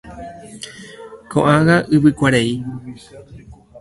Ko'ág̃a 1.35 1.77
yvykuarei. 1.93 2.51